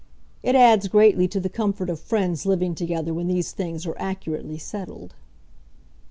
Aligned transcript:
It 0.41 0.55
adds 0.55 0.87
greatly 0.87 1.27
to 1.27 1.39
the 1.39 1.47
comfort 1.47 1.87
of 1.87 1.99
friends 1.99 2.47
living 2.47 2.73
together 2.73 3.13
when 3.13 3.27
these 3.27 3.51
things 3.51 3.85
are 3.85 3.95
accurately 3.99 4.57
settled. 4.57 5.13